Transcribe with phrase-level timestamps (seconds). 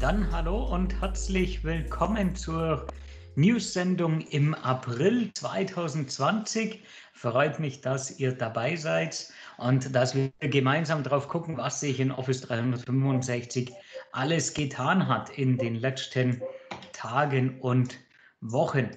[0.00, 2.86] Dann hallo und herzlich willkommen zur
[3.36, 6.82] News-Sendung im April 2020.
[7.12, 12.12] Freut mich, dass ihr dabei seid und dass wir gemeinsam drauf gucken, was sich in
[12.12, 13.72] Office 365
[14.12, 16.40] alles getan hat in den letzten
[16.94, 17.98] Tagen und
[18.40, 18.88] Wochen.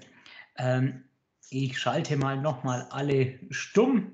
[0.57, 1.03] Ähm,
[1.49, 4.12] ich schalte mal nochmal alle stumm.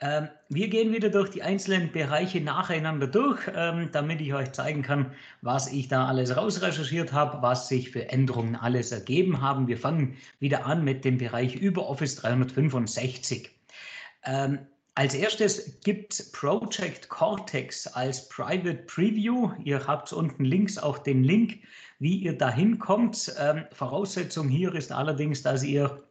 [0.00, 4.82] Ähm, wir gehen wieder durch die einzelnen Bereiche nacheinander durch, ähm, damit ich euch zeigen
[4.82, 9.68] kann, was ich da alles rausrecherchiert habe, was sich für Änderungen alles ergeben haben.
[9.68, 13.50] Wir fangen wieder an mit dem Bereich über Office 365.
[14.24, 19.50] Ähm, als erstes gibt Project Cortex als Private Preview.
[19.64, 21.58] Ihr habt unten links auch den Link,
[21.98, 23.34] wie ihr da hinkommt.
[23.38, 26.03] Ähm, Voraussetzung hier ist allerdings, dass ihr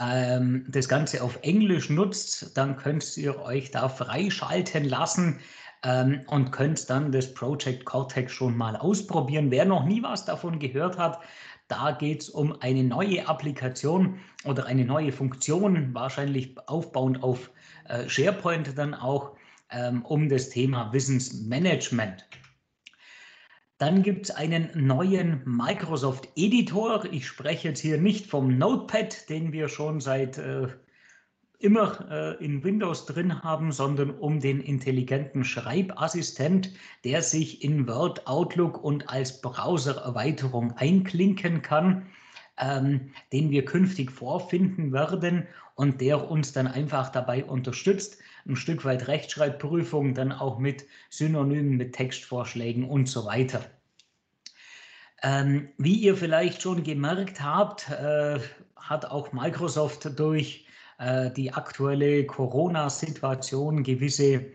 [0.00, 5.38] ähm, das Ganze auf Englisch nutzt, dann könnt ihr euch da freischalten lassen
[5.84, 9.50] ähm, und könnt dann das Project Cortex schon mal ausprobieren.
[9.50, 11.20] Wer noch nie was davon gehört hat,
[11.68, 17.50] da geht es um eine neue Applikation oder eine neue Funktion, wahrscheinlich aufbauend auf
[17.88, 19.36] äh, SharePoint dann auch,
[19.70, 22.26] ähm, um das Thema Wissensmanagement.
[23.78, 27.04] Dann gibt es einen neuen Microsoft Editor.
[27.10, 30.68] Ich spreche jetzt hier nicht vom Notepad, den wir schon seit äh,
[31.62, 36.72] immer äh, in Windows drin haben, sondern um den intelligenten Schreibassistent,
[37.04, 42.06] der sich in Word, Outlook und als Browser-Erweiterung einklinken kann,
[42.58, 48.84] ähm, den wir künftig vorfinden werden und der uns dann einfach dabei unterstützt, ein Stück
[48.84, 53.64] weit Rechtschreibprüfung, dann auch mit Synonymen, mit Textvorschlägen und so weiter.
[55.22, 58.40] Ähm, wie ihr vielleicht schon gemerkt habt, äh,
[58.76, 60.66] hat auch Microsoft durch
[60.98, 64.46] äh, die aktuelle Corona-Situation gewisse,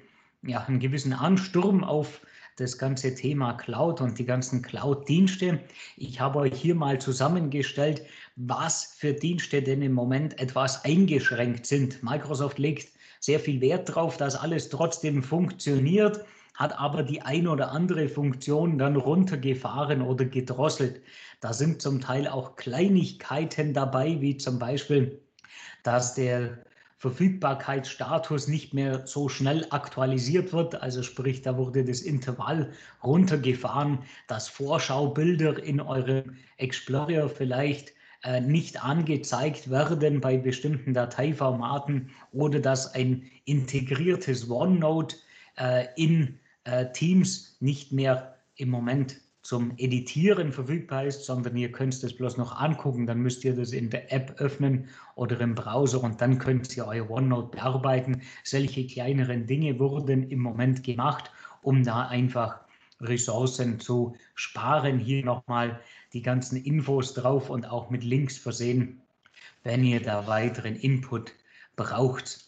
[0.43, 2.21] ja, einen gewissen Ansturm auf
[2.57, 5.59] das ganze Thema Cloud und die ganzen Cloud-Dienste.
[5.95, 8.01] Ich habe euch hier mal zusammengestellt,
[8.35, 12.01] was für Dienste denn im Moment etwas eingeschränkt sind.
[12.03, 12.89] Microsoft legt
[13.19, 18.77] sehr viel Wert darauf, dass alles trotzdem funktioniert, hat aber die ein oder andere Funktion
[18.77, 21.01] dann runtergefahren oder gedrosselt.
[21.39, 25.21] Da sind zum Teil auch Kleinigkeiten dabei, wie zum Beispiel,
[25.83, 26.57] dass der
[26.97, 30.81] Verfügbarkeitsstatus nicht mehr so schnell aktualisiert wird.
[30.81, 32.71] Also sprich, da wurde das Intervall
[33.03, 37.93] runtergefahren, dass Vorschaubilder in eurem Explorer vielleicht
[38.41, 45.15] nicht angezeigt werden bei bestimmten Dateiformaten oder dass ein integriertes OneNote
[45.57, 49.17] äh, in äh, Teams nicht mehr im Moment
[49.47, 53.07] zum Editieren verfügbar ist, sondern ihr könnt es bloß noch angucken.
[53.07, 56.85] Dann müsst ihr das in der App öffnen oder im Browser und dann könnt ihr
[56.85, 58.21] euer OneNote bearbeiten.
[58.43, 62.59] Solche kleineren Dinge wurden im Moment gemacht, um da einfach
[63.01, 64.99] Ressourcen zu sparen.
[64.99, 65.79] Hier nochmal
[66.13, 69.01] die ganzen Infos drauf und auch mit Links versehen,
[69.63, 71.33] wenn ihr da weiteren Input
[71.75, 72.45] braucht.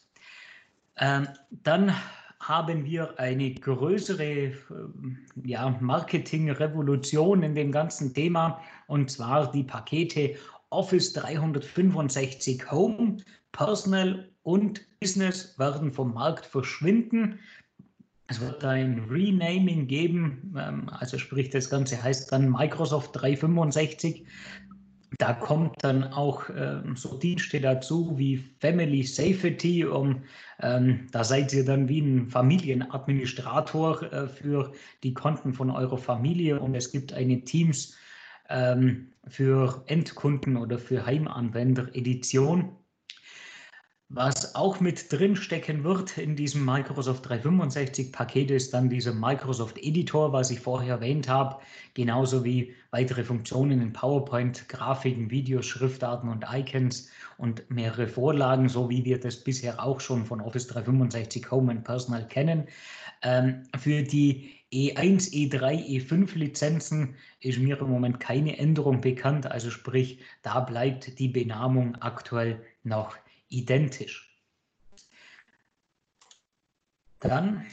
[0.98, 1.94] Ähm, dann
[2.42, 4.54] haben wir eine größere äh,
[5.44, 10.36] ja, Marketing-Revolution in dem ganzen Thema und zwar die Pakete
[10.70, 13.18] Office 365 Home,
[13.52, 17.40] Personal und Business werden vom Markt verschwinden.
[18.30, 24.26] Es wird ein Renaming geben, ähm, also sprich das Ganze heißt dann Microsoft 365
[25.18, 29.86] da kommt dann auch ähm, so Dienste dazu wie Family Safety.
[29.86, 30.24] Um,
[30.62, 34.72] ähm, da seid ihr dann wie ein Familienadministrator äh, für
[35.04, 37.98] die Konten von eurer Familie und es gibt eine Teams
[38.50, 42.72] ähm, für Endkunden oder für Heimanwender Edition.
[44.12, 49.78] Was auch mit drin stecken wird in diesem Microsoft 365 Paket ist dann dieser Microsoft
[49.78, 51.62] Editor, was ich vorher erwähnt habe,
[51.94, 58.90] genauso wie weitere Funktionen in PowerPoint, Grafiken, Videos, Schriftarten und Icons und mehrere Vorlagen, so
[58.90, 62.68] wie wir das bisher auch schon von Office 365 Home and Personal kennen.
[63.22, 69.70] Ähm, für die E1, E3, E5 Lizenzen ist mir im Moment keine Änderung bekannt, also
[69.70, 73.16] sprich, da bleibt die Benamung aktuell noch
[73.50, 74.30] identisch.
[77.20, 77.66] Dann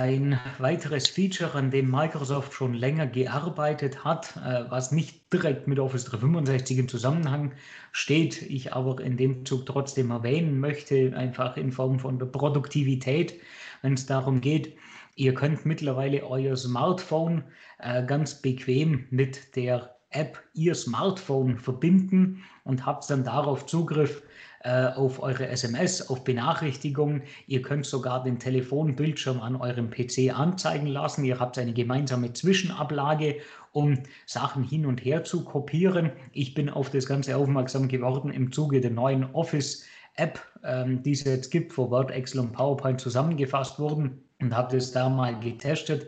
[0.00, 5.80] ein weiteres Feature, an dem Microsoft schon länger gearbeitet hat, äh, was nicht direkt mit
[5.80, 7.52] Office 365 im Zusammenhang
[7.90, 13.40] steht, ich aber in dem Zug trotzdem erwähnen möchte, einfach in Form von der Produktivität,
[13.82, 14.76] wenn es darum geht,
[15.16, 17.42] ihr könnt mittlerweile euer Smartphone
[17.80, 24.22] äh, ganz bequem mit der App Ihr Smartphone verbinden und habt dann darauf Zugriff
[24.60, 27.22] äh, auf eure SMS, auf Benachrichtigungen.
[27.46, 31.24] Ihr könnt sogar den Telefonbildschirm an eurem PC anzeigen lassen.
[31.24, 33.36] Ihr habt eine gemeinsame Zwischenablage,
[33.72, 36.10] um Sachen hin und her zu kopieren.
[36.32, 41.24] Ich bin auf das Ganze aufmerksam geworden im Zuge der neuen Office-App, ähm, die es
[41.24, 46.06] jetzt gibt, wo Word, Excel und PowerPoint zusammengefasst wurden und habe das da mal getestet.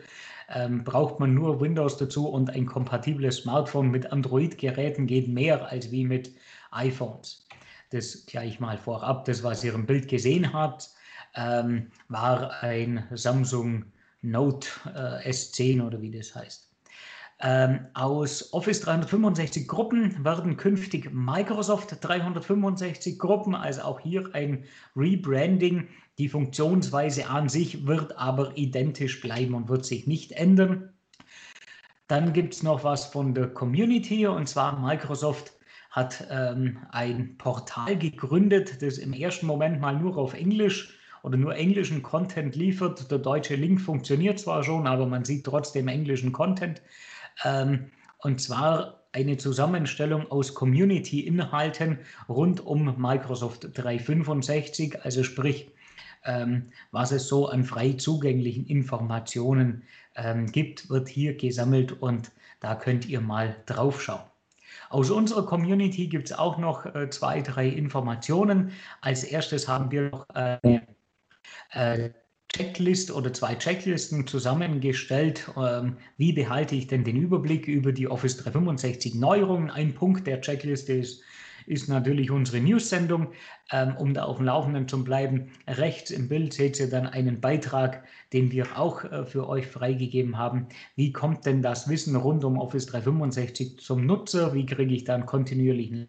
[0.52, 5.90] Ähm, braucht man nur Windows dazu und ein kompatibles Smartphone mit Android-Geräten geht mehr als
[5.92, 6.32] wie mit
[6.72, 7.46] iPhones.
[7.90, 9.24] Das gleich mal vorab.
[9.24, 10.90] Das, was ihr im Bild gesehen habt,
[11.34, 13.84] ähm, war ein Samsung
[14.22, 16.70] Note äh, S10 oder wie das heißt.
[17.42, 24.64] Ähm, aus Office 365 Gruppen werden künftig Microsoft 365 Gruppen, also auch hier ein
[24.94, 25.88] Rebranding.
[26.20, 30.92] Die Funktionsweise an sich wird aber identisch bleiben und wird sich nicht ändern.
[32.08, 35.54] Dann gibt es noch was von der Community und zwar Microsoft
[35.90, 41.54] hat ähm, ein Portal gegründet, das im ersten Moment mal nur auf Englisch oder nur
[41.54, 43.10] englischen Content liefert.
[43.10, 46.82] Der deutsche Link funktioniert zwar schon, aber man sieht trotzdem englischen Content.
[47.44, 55.72] Ähm, und zwar eine Zusammenstellung aus Community-Inhalten rund um Microsoft 365, also sprich,
[56.90, 59.84] was es so an frei zugänglichen Informationen
[60.16, 62.30] ähm, gibt, wird hier gesammelt und
[62.60, 64.30] da könnt ihr mal drauf schauen.
[64.90, 68.72] Aus unserer Community gibt es auch noch äh, zwei, drei Informationen.
[69.00, 70.86] Als erstes haben wir noch eine
[71.70, 72.10] äh,
[72.52, 75.48] Checklist oder zwei Checklisten zusammengestellt.
[75.56, 79.70] Ähm, wie behalte ich denn den Überblick über die Office 365 Neuerungen?
[79.70, 81.22] Ein Punkt der Checkliste ist,
[81.66, 83.32] ist natürlich unsere News-Sendung,
[83.72, 85.50] ähm, um da auf dem Laufenden zu bleiben.
[85.66, 90.38] Rechts im Bild seht ihr dann einen Beitrag, den wir auch äh, für euch freigegeben
[90.38, 90.68] haben.
[90.96, 94.54] Wie kommt denn das Wissen rund um Office 365 zum Nutzer?
[94.54, 96.08] Wie kriege ich da einen kontinuierlichen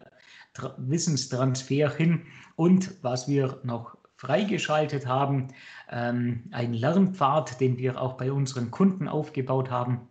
[0.78, 2.22] Wissenstransfer hin?
[2.56, 5.48] Und was wir noch freigeschaltet haben,
[5.90, 10.08] ähm, ein Lernpfad, den wir auch bei unseren Kunden aufgebaut haben.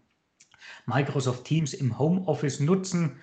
[0.86, 3.20] Microsoft Teams im Homeoffice nutzen,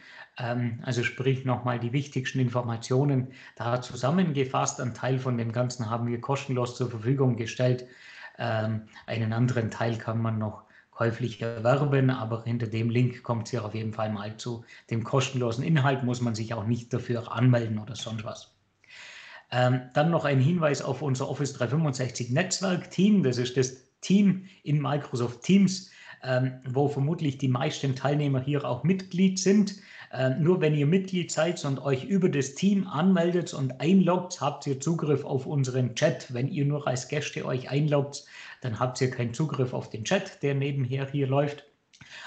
[0.82, 4.81] also sprich nochmal die wichtigsten Informationen da zusammengefasst.
[4.81, 7.87] Ein Teil von dem Ganzen haben wir kostenlos zur Verfügung gestellt.
[8.38, 10.62] Ähm, einen anderen Teil kann man noch
[10.93, 15.05] käuflich erwerben, aber hinter dem Link kommt es ja auf jeden Fall mal zu dem
[15.05, 18.55] kostenlosen Inhalt, muss man sich auch nicht dafür anmelden oder sonst was.
[19.50, 23.23] Ähm, dann noch ein Hinweis auf unser Office 365 Netzwerk-Team.
[23.23, 25.91] Das ist das Team in Microsoft Teams,
[26.23, 29.76] ähm, wo vermutlich die meisten Teilnehmer hier auch Mitglied sind.
[30.12, 34.66] Ähm, nur wenn ihr Mitglied seid und euch über das Team anmeldet und einloggt, habt
[34.66, 36.32] ihr Zugriff auf unseren Chat.
[36.32, 38.25] Wenn ihr nur als Gäste euch einloggt,
[38.60, 41.64] dann habt ihr keinen Zugriff auf den Chat, der nebenher hier läuft.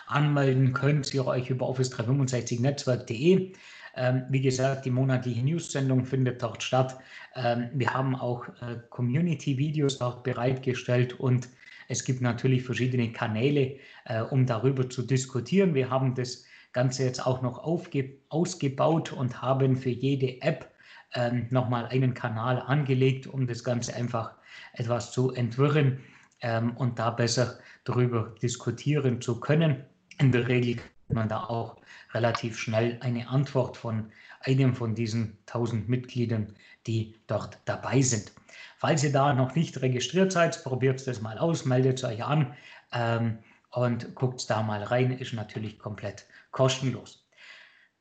[0.08, 3.54] Anmelden könnt ihr euch über office365netzwerk.de.
[3.96, 6.98] Ähm, wie gesagt, die monatliche News-Sendung findet dort statt.
[7.36, 11.50] Ähm, wir haben auch äh, Community-Videos dort bereitgestellt und
[11.90, 15.74] es gibt natürlich verschiedene Kanäle, äh, um darüber zu diskutieren.
[15.74, 20.72] Wir haben das Ganze jetzt auch noch aufge ausgebaut und haben für jede App
[21.14, 24.32] ähm, nochmal einen Kanal angelegt, um das Ganze einfach
[24.74, 26.00] etwas zu entwirren
[26.42, 29.84] ähm, und da besser darüber diskutieren zu können.
[30.20, 31.78] In der Regel kann man da auch
[32.14, 36.56] relativ schnell eine Antwort von einem von diesen 1000 Mitgliedern,
[36.88, 38.32] die dort dabei sind.
[38.78, 42.54] Falls ihr da noch nicht registriert seid, probiert es mal aus, meldet euch an
[42.92, 43.40] ähm,
[43.72, 47.28] und guckt da mal rein, ist natürlich komplett kostenlos.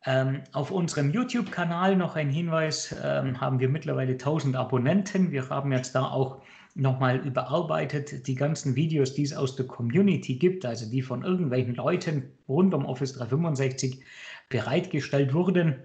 [0.04, 5.30] Ähm, auf unserem YouTube-Kanal noch ein Hinweis, ähm, haben wir mittlerweile 1000 Abonnenten.
[5.30, 6.42] Wir haben jetzt da auch
[6.74, 11.74] nochmal überarbeitet, die ganzen Videos, die es aus der Community gibt, also die von irgendwelchen
[11.74, 14.02] Leuten rund um Office 365
[14.48, 15.82] bereitgestellt wurden,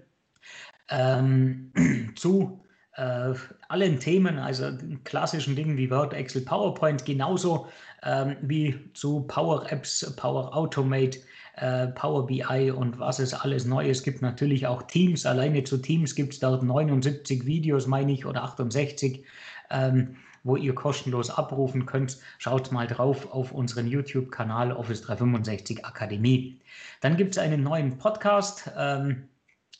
[0.88, 1.72] ähm,
[2.16, 2.64] zu
[2.96, 3.34] äh,
[3.68, 4.70] allen Themen, also
[5.04, 7.66] klassischen Dingen wie Word, Excel, PowerPoint, genauso
[8.02, 11.18] ähm, wie zu Power Apps, Power Automate,
[11.56, 14.22] äh, Power BI und was es alles Neues gibt.
[14.22, 15.26] Natürlich auch Teams.
[15.26, 19.24] Alleine zu Teams gibt es dort 79 Videos, meine ich, oder 68.
[19.70, 22.18] Ähm, wo ihr kostenlos abrufen könnt.
[22.38, 26.60] Schaut mal drauf auf unseren YouTube-Kanal Office 365 Akademie.
[27.00, 28.70] Dann gibt es einen neuen Podcast.
[28.78, 29.28] Ähm,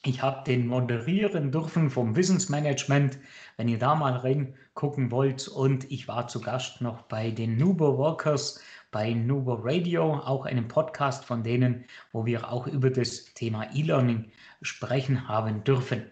[0.06, 3.18] ich habe den moderieren dürfen vom Wissensmanagement,
[3.56, 5.48] wenn ihr da mal reingucken wollt.
[5.48, 8.60] Und ich war zu Gast noch bei den Nubo Workers
[8.92, 14.30] bei Nubo Radio, auch einem Podcast von denen, wo wir auch über das Thema E-Learning
[14.62, 16.04] sprechen haben dürfen.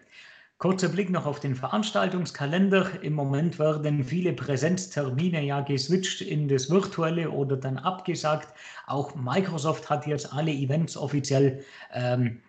[0.57, 3.01] Kurzer Blick noch auf den Veranstaltungskalender.
[3.01, 8.53] Im Moment werden viele Präsenztermine ja geswitcht in das Virtuelle oder dann abgesagt.
[8.87, 12.41] Auch Microsoft hat jetzt alle Events offiziell ähm,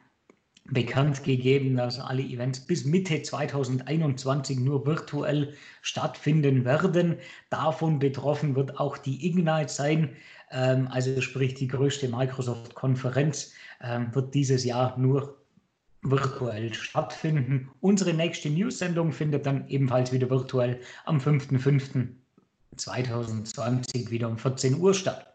[0.69, 7.17] bekannt gegeben, dass alle Events bis Mitte 2021 nur virtuell stattfinden werden.
[7.51, 10.17] Davon betroffen wird auch die Ignite sein,
[10.51, 15.37] ähm, also sprich die größte Microsoft-Konferenz ähm, wird dieses Jahr nur
[16.03, 17.71] virtuell stattfinden.
[17.81, 25.26] Unsere nächste News-Sendung findet dann ebenfalls wieder virtuell am 5.5.2020 wieder um 14 Uhr statt.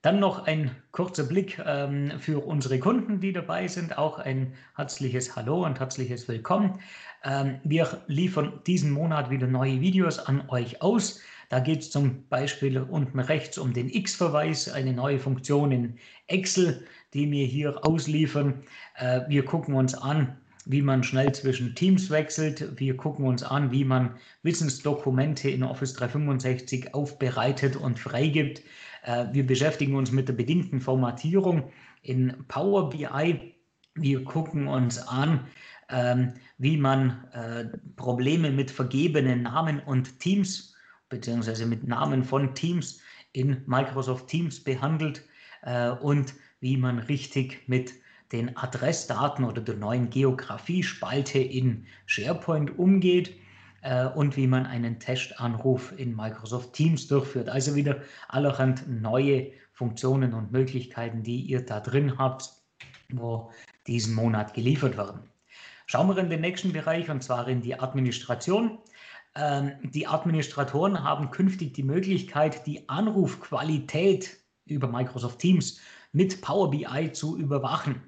[0.00, 3.98] Dann noch ein kurzer Blick ähm, für unsere Kunden, die dabei sind.
[3.98, 6.78] Auch ein herzliches Hallo und herzliches Willkommen.
[7.24, 11.20] Ähm, wir liefern diesen Monat wieder neue Videos an euch aus.
[11.48, 16.86] Da geht es zum Beispiel unten rechts um den X-Verweis, eine neue Funktion in Excel,
[17.12, 18.62] die wir hier ausliefern.
[18.94, 22.78] Äh, wir gucken uns an, wie man schnell zwischen Teams wechselt.
[22.78, 24.14] Wir gucken uns an, wie man
[24.44, 28.62] Wissensdokumente in Office 365 aufbereitet und freigibt.
[29.02, 31.70] Äh, wir beschäftigen uns mit der bedingten Formatierung
[32.02, 33.54] in Power BI.
[33.94, 35.46] Wir gucken uns an,
[35.90, 37.64] ähm, wie man äh,
[37.96, 40.74] Probleme mit vergebenen Namen und Teams
[41.08, 43.00] beziehungsweise mit Namen von Teams
[43.32, 45.24] in Microsoft Teams behandelt
[45.62, 47.94] äh, und wie man richtig mit
[48.32, 53.34] den Adressdaten oder der neuen Geografiespalte in SharePoint umgeht
[53.82, 57.48] äh, und wie man einen Testanruf in Microsoft Teams durchführt.
[57.48, 62.50] Also wieder allerhand neue Funktionen und Möglichkeiten, die ihr da drin habt,
[63.10, 63.50] wo
[63.86, 65.20] diesen Monat geliefert werden.
[65.86, 68.78] Schauen wir in den nächsten Bereich und zwar in die Administration.
[69.34, 75.80] Ähm, die Administratoren haben künftig die Möglichkeit, die Anrufqualität über Microsoft Teams
[76.12, 78.02] mit Power BI zu überwachen.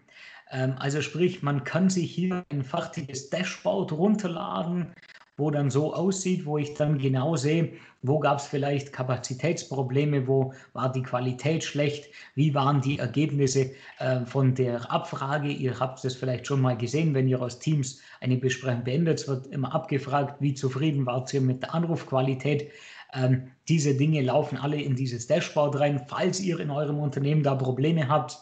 [0.50, 4.92] Ähm, also sprich, man kann sich hier ein fertiges Dashboard runterladen
[5.40, 10.54] wo dann so aussieht, wo ich dann genau sehe, wo gab es vielleicht Kapazitätsprobleme, wo
[10.72, 15.48] war die Qualität schlecht, wie waren die Ergebnisse äh, von der Abfrage.
[15.48, 19.48] Ihr habt es vielleicht schon mal gesehen, wenn ihr aus Teams eine Besprechung beendet, wird
[19.48, 22.70] immer abgefragt, wie zufrieden wart ihr mit der Anrufqualität.
[23.12, 26.04] Ähm, diese Dinge laufen alle in dieses Dashboard rein.
[26.06, 28.38] Falls ihr in eurem Unternehmen da Probleme habt,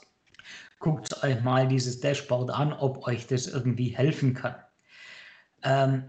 [0.78, 4.54] guckt euch mal dieses Dashboard an, ob euch das irgendwie helfen kann.
[5.64, 6.04] Ähm,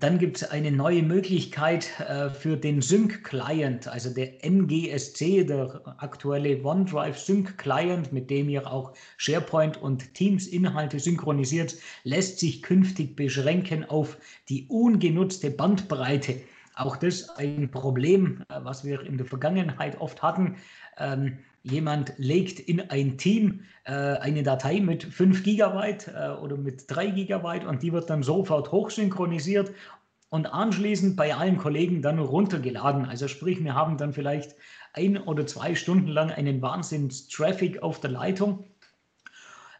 [0.00, 6.64] dann gibt es eine neue Möglichkeit äh, für den Sync-Client, also der NGSC, der aktuelle
[6.64, 14.18] OneDrive Sync-Client, mit dem ihr auch SharePoint und Teams-Inhalte synchronisiert, lässt sich künftig beschränken auf
[14.48, 16.40] die ungenutzte Bandbreite.
[16.74, 20.56] Auch das ein Problem, äh, was wir in der Vergangenheit oft hatten.
[20.96, 26.84] Ähm, jemand legt in ein Team äh, eine Datei mit 5 Gigabyte äh, oder mit
[26.88, 29.72] 3 Gigabyte und die wird dann sofort hochsynchronisiert
[30.30, 33.04] und anschließend bei allen Kollegen dann runtergeladen.
[33.04, 34.56] Also sprich, wir haben dann vielleicht
[34.94, 38.64] ein oder zwei Stunden lang einen Wahnsinns-Traffic auf der Leitung.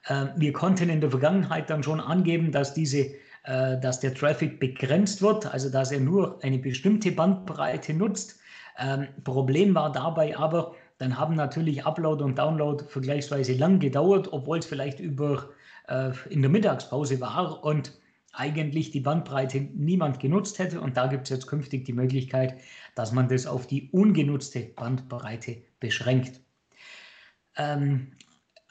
[0.06, 3.12] Äh, wir konnten in der Vergangenheit dann schon angeben, dass diese
[3.44, 8.38] äh, dass der Traffic begrenzt wird, also dass er nur eine bestimmte Bandbreite nutzt.
[8.78, 14.58] Ähm, Problem war dabei aber, dann haben natürlich Upload und Download vergleichsweise lang gedauert, obwohl
[14.58, 15.50] es vielleicht über
[15.88, 17.98] äh, in der Mittagspause war und
[18.32, 20.80] eigentlich die Bandbreite niemand genutzt hätte.
[20.80, 22.54] Und da gibt es jetzt künftig die Möglichkeit,
[22.94, 26.40] dass man das auf die ungenutzte Bandbreite beschränkt.
[27.56, 28.12] Ähm,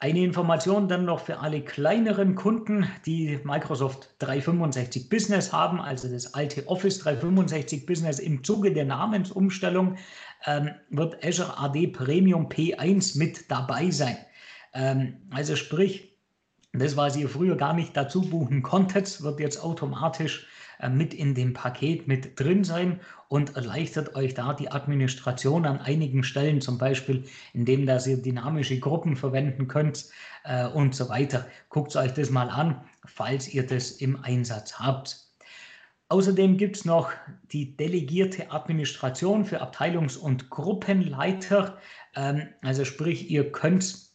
[0.02, 6.34] eine Information dann noch für alle kleineren Kunden, die Microsoft 365 Business haben, also das
[6.34, 9.96] alte Office 365 Business im Zuge der Namensumstellung
[10.44, 14.16] ähm, wird Azure AD Premium P1 mit dabei sein.
[14.74, 16.18] Ähm, also sprich,
[16.72, 20.48] das, was ihr früher gar nicht dazu buchen konntet, wird jetzt automatisch
[20.88, 26.24] mit in dem Paket mit drin sein und erleichtert euch da die Administration an einigen
[26.24, 30.06] Stellen, zum Beispiel indem dass ihr dynamische Gruppen verwenden könnt
[30.44, 31.46] äh, und so weiter.
[31.68, 35.28] Guckt euch das mal an, falls ihr das im Einsatz habt.
[36.08, 37.10] Außerdem gibt es noch
[37.52, 41.78] die delegierte Administration für Abteilungs- und Gruppenleiter.
[42.14, 44.12] Ähm, also sprich, ihr könnt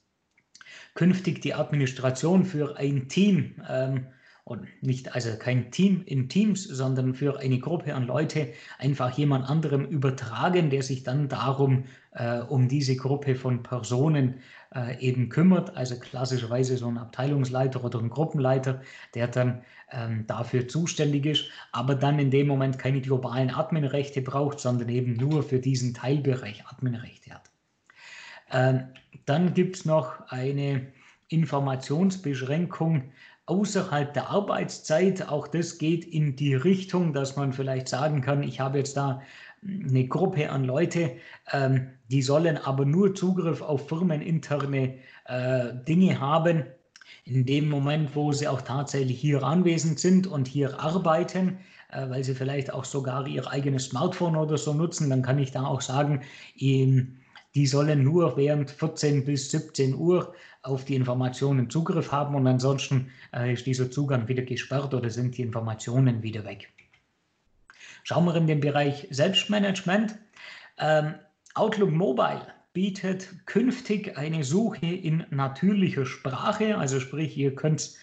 [0.94, 4.08] künftig die Administration für ein Team ähm,
[4.48, 9.50] und nicht also kein Team in Teams, sondern für eine Gruppe an Leute einfach jemand
[9.50, 14.36] anderem übertragen, der sich dann darum äh, um diese Gruppe von Personen
[14.74, 15.76] äh, eben kümmert.
[15.76, 18.82] Also klassischerweise so ein Abteilungsleiter oder ein Gruppenleiter,
[19.16, 24.62] der dann ähm, dafür zuständig ist, aber dann in dem Moment keine globalen Adminrechte braucht,
[24.62, 27.52] sondern eben nur für diesen Teilbereich Adminrechte hat.
[28.52, 28.86] Ähm,
[29.26, 30.88] dann gibt es noch eine
[31.28, 33.12] Informationsbeschränkung
[33.48, 35.28] außerhalb der Arbeitszeit.
[35.28, 39.22] Auch das geht in die Richtung, dass man vielleicht sagen kann, ich habe jetzt da
[39.64, 41.14] eine Gruppe an Leute,
[41.52, 46.66] ähm, die sollen aber nur Zugriff auf firmeninterne äh, Dinge haben,
[47.24, 51.58] in dem Moment, wo sie auch tatsächlich hier anwesend sind und hier arbeiten,
[51.92, 55.52] äh, weil sie vielleicht auch sogar ihr eigenes Smartphone oder so nutzen, dann kann ich
[55.52, 56.22] da auch sagen,
[56.60, 60.34] die sollen nur während 14 bis 17 Uhr
[60.68, 65.38] auf die Informationen Zugriff haben und ansonsten äh, ist dieser Zugang wieder gesperrt oder sind
[65.38, 66.70] die Informationen wieder weg.
[68.04, 70.18] Schauen wir in den Bereich Selbstmanagement.
[70.78, 71.16] Ähm,
[71.56, 77.96] Outlook Mobile bietet künftig eine Suche in natürlicher Sprache, also sprich, ihr könnt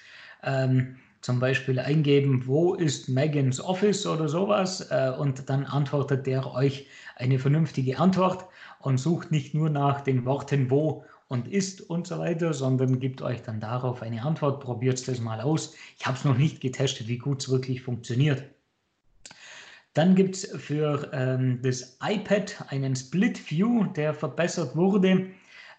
[0.42, 6.52] ähm, zum Beispiel eingeben, wo ist Megans Office oder sowas äh, und dann antwortet der
[6.52, 8.46] euch eine vernünftige Antwort
[8.80, 11.04] und sucht nicht nur nach den Worten wo
[11.34, 14.60] und ist und so weiter, sondern gibt euch dann darauf eine Antwort.
[14.60, 15.74] Probiert das mal aus.
[15.98, 18.44] Ich habe es noch nicht getestet, wie gut es wirklich funktioniert.
[19.92, 25.26] Dann gibt es für ähm, das iPad einen Split View, der verbessert wurde.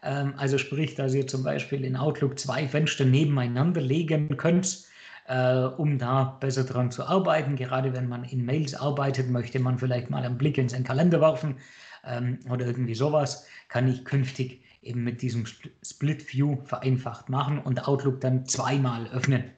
[0.03, 4.85] Ähm, also sprich, dass ihr zum Beispiel in Outlook zwei Fenster nebeneinander legen könnt
[5.27, 7.55] äh, um da besser dran zu arbeiten.
[7.55, 11.21] Gerade wenn man in Mails arbeitet, möchte man vielleicht mal einen Blick in seinen Kalender
[11.21, 11.57] werfen
[12.05, 17.87] ähm, oder irgendwie sowas, kann ich künftig eben mit diesem Split View vereinfacht machen und
[17.87, 19.51] Outlook dann zweimal öffnen.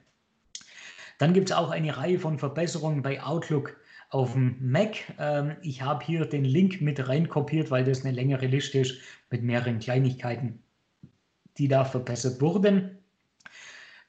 [1.18, 3.76] Dann gibt es auch eine Reihe von Verbesserungen bei Outlook
[4.10, 4.96] auf dem Mac.
[5.18, 8.94] Ähm, ich habe hier den Link mit rein kopiert, weil das eine längere Liste ist
[9.30, 10.62] mit mehreren Kleinigkeiten,
[11.58, 12.98] die da verbessert wurden.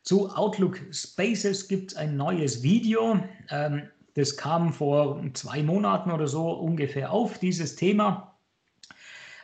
[0.04, 3.20] Zu Outlook Spaces gibt es ein neues Video.
[3.50, 8.29] Ähm, das kam vor zwei Monaten oder so ungefähr auf, dieses Thema.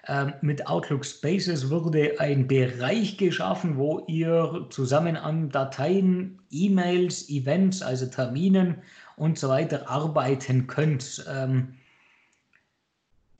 [0.07, 7.81] Ähm, mit Outlook Spaces wurde ein Bereich geschaffen, wo ihr zusammen an Dateien, E-Mails, Events,
[7.81, 8.77] also Terminen
[9.17, 11.25] und so weiter arbeiten könnt.
[11.27, 11.75] Ähm,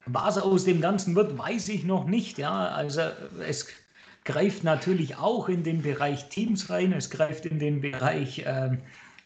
[0.06, 2.38] was aus dem Ganzen wird, weiß ich noch nicht.
[2.38, 3.02] Ja, also
[3.46, 3.68] es
[4.24, 8.76] greift natürlich auch in den Bereich Teams rein, es greift in den Bereich äh,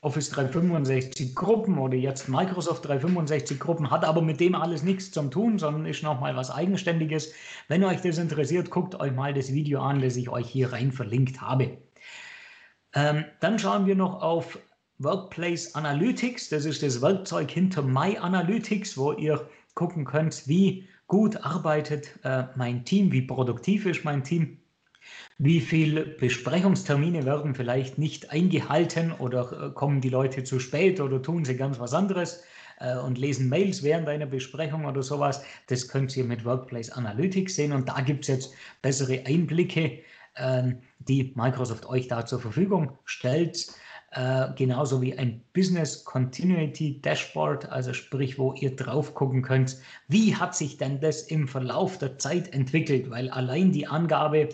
[0.03, 5.31] Office 365 Gruppen oder jetzt Microsoft 365 Gruppen, hat aber mit dem alles nichts zum
[5.31, 7.33] tun, sondern ist nochmal was Eigenständiges.
[7.69, 10.91] Wenn euch das interessiert, guckt euch mal das Video an, das ich euch hier rein
[10.91, 11.77] verlinkt habe.
[12.95, 14.59] Ähm, dann schauen wir noch auf
[14.99, 16.49] Workplace Analytics.
[16.49, 22.45] Das ist das Werkzeug hinter My Analytics, wo ihr gucken könnt, wie gut arbeitet äh,
[22.57, 24.60] mein Team, wie produktiv ist mein Team.
[25.43, 31.23] Wie viele Besprechungstermine werden vielleicht nicht eingehalten oder äh, kommen die Leute zu spät oder
[31.23, 32.45] tun sie ganz was anderes
[32.79, 35.43] äh, und lesen Mails während einer Besprechung oder sowas?
[35.69, 40.01] Das könnt ihr mit Workplace Analytics sehen und da gibt es jetzt bessere Einblicke,
[40.37, 43.67] ähm, die Microsoft euch da zur Verfügung stellt.
[44.11, 50.37] Äh, genauso wie ein Business Continuity Dashboard, also sprich, wo ihr drauf gucken könnt, wie
[50.37, 54.51] hat sich denn das im Verlauf der Zeit entwickelt, weil allein die Angabe,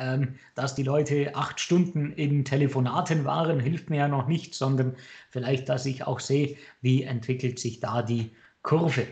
[0.00, 4.96] ähm, dass die Leute acht Stunden in Telefonaten waren, hilft mir ja noch nicht, sondern
[5.28, 8.32] vielleicht, dass ich auch sehe, wie entwickelt sich da die
[8.62, 9.06] Kurve.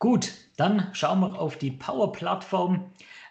[0.00, 2.90] Gut, dann schauen wir auf die Power-Plattform.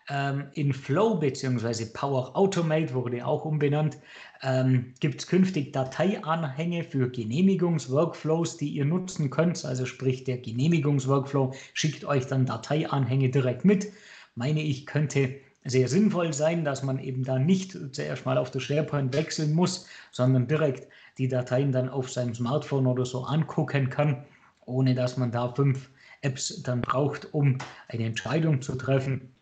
[0.10, 1.88] Ähm, in Flow bzw.
[1.88, 3.98] Power Automate wurde auch umbenannt,
[4.42, 9.66] ähm, gibt es künftig Dateianhänge für Genehmigungsworkflows, die ihr nutzen könnt.
[9.66, 13.92] Also sprich, der Genehmigungsworkflow schickt euch dann Dateianhänge direkt mit.
[14.36, 15.36] Meine ich, könnte
[15.70, 19.86] sehr sinnvoll sein, dass man eben da nicht zuerst mal auf das SharePoint wechseln muss,
[20.12, 24.26] sondern direkt die Dateien dann auf seinem Smartphone oder so angucken kann,
[24.66, 25.90] ohne dass man da fünf
[26.22, 27.58] Apps dann braucht, um
[27.90, 29.34] eine Entscheidung zu treffen.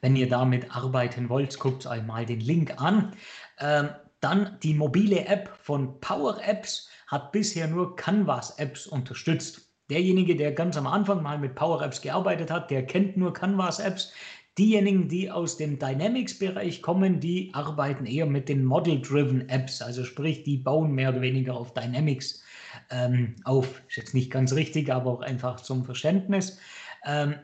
[0.00, 3.12] Wenn ihr damit arbeiten wollt, guckt euch mal den Link an.
[3.58, 9.62] Ähm, dann die mobile App von Power Apps hat bisher nur Canvas Apps unterstützt.
[9.88, 13.78] Derjenige, der ganz am Anfang mal mit Power Apps gearbeitet hat, der kennt nur Canvas
[13.78, 14.12] Apps.
[14.58, 20.44] Diejenigen, die aus dem Dynamics-Bereich kommen, die arbeiten eher mit den Model-Driven Apps, also sprich,
[20.44, 22.42] die bauen mehr oder weniger auf Dynamics
[22.90, 23.82] ähm, auf.
[23.88, 26.58] Ist jetzt nicht ganz richtig, aber auch einfach zum Verständnis.
[27.04, 27.34] Ähm,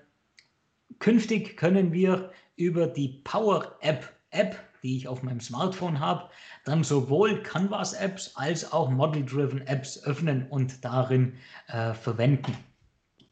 [1.00, 6.30] künftig können wir über die Power App App, die ich auf meinem Smartphone habe,
[6.64, 11.34] dann sowohl Canvas-Apps als auch Model-Driven Apps öffnen und darin
[11.68, 12.56] äh, verwenden.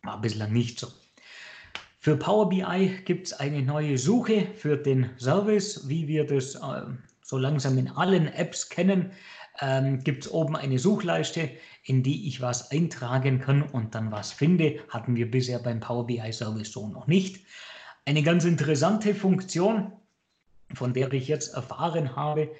[0.02, 0.88] War bislang nicht so.
[2.02, 6.86] Für Power BI gibt es eine neue Suche für den Service, wie wir das äh,
[7.22, 9.12] so langsam in allen Apps kennen.
[9.60, 11.50] Ähm, gibt es oben eine Suchleiste,
[11.84, 14.78] in die ich was eintragen kann und dann was finde.
[14.88, 17.44] Hatten wir bisher beim Power BI Service so noch nicht.
[18.06, 19.92] Eine ganz interessante Funktion,
[20.72, 22.50] von der ich jetzt erfahren habe,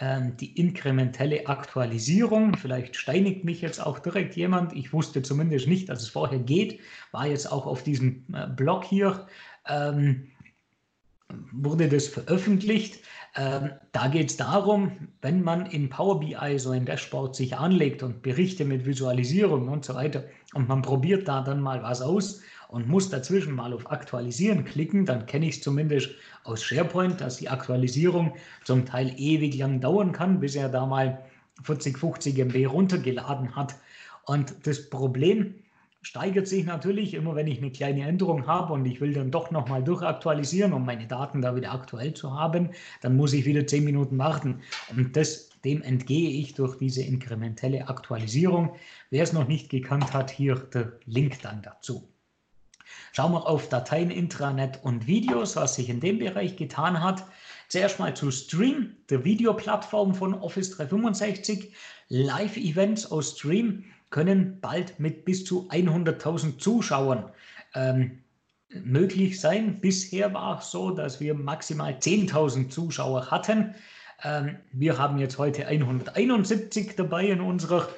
[0.00, 2.56] die inkrementelle Aktualisierung.
[2.56, 4.72] Vielleicht steinigt mich jetzt auch direkt jemand.
[4.74, 6.80] Ich wusste zumindest nicht, dass es vorher geht.
[7.12, 9.26] War jetzt auch auf diesem äh, Blog hier.
[9.68, 10.28] Ähm,
[11.52, 13.00] wurde das veröffentlicht.
[13.34, 18.02] Ähm, da geht es darum, wenn man in Power BI so ein Dashboard sich anlegt
[18.02, 22.42] und Berichte mit Visualisierung und so weiter und man probiert da dann mal was aus
[22.72, 26.10] und muss dazwischen mal auf Aktualisieren klicken, dann kenne ich es zumindest
[26.44, 31.22] aus SharePoint, dass die Aktualisierung zum Teil ewig lang dauern kann, bis er da mal
[31.64, 33.74] 40, 50 MB runtergeladen hat.
[34.24, 35.54] Und das Problem
[36.00, 39.50] steigert sich natürlich immer, wenn ich eine kleine Änderung habe und ich will dann doch
[39.50, 42.70] nochmal durchaktualisieren, um meine Daten da wieder aktuell zu haben,
[43.02, 44.62] dann muss ich wieder 10 Minuten warten.
[44.96, 48.76] Und das, dem entgehe ich durch diese inkrementelle Aktualisierung.
[49.10, 52.08] Wer es noch nicht gekannt hat, hier der Link dann dazu.
[53.12, 57.24] Schauen wir auf Dateien, Intranet und Videos, was sich in dem Bereich getan hat.
[57.68, 61.72] Zuerst mal zu Stream, der Videoplattform von Office 365.
[62.08, 67.30] Live-Events aus Stream können bald mit bis zu 100.000 Zuschauern
[67.74, 68.18] ähm,
[68.68, 69.80] möglich sein.
[69.80, 73.74] Bisher war es so, dass wir maximal 10.000 Zuschauer hatten.
[74.22, 77.88] Ähm, wir haben jetzt heute 171 dabei in unserer